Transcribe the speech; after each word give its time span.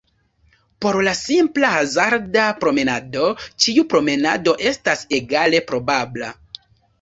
Por 0.83 0.95
la 1.07 1.11
simpla 1.17 1.69
hazarda-promenado, 1.81 3.27
ĉiu 3.67 3.85
promenado 3.93 4.57
estas 4.73 5.05
egale 5.21 5.63
probabla. 5.71 6.33